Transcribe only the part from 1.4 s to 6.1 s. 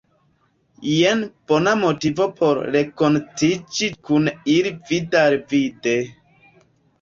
bona motivo por renkontiĝi kun ili vid-al-vide.